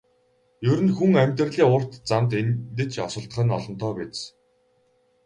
[0.71, 4.17] Ер нь хүн амьдралын урт замд эндэж осолдох нь олонтоо биз.